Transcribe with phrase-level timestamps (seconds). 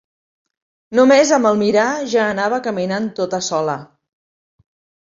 [0.99, 3.79] No més amb el mirar ja anava caminant tota sola.